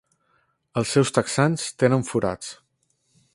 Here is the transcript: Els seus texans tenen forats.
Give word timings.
Els 0.81 0.93
seus 0.95 1.13
texans 1.17 1.67
tenen 1.83 2.09
forats. 2.09 2.51